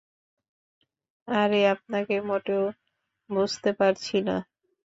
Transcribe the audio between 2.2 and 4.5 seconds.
মোটেও বুঝতে পারছি না।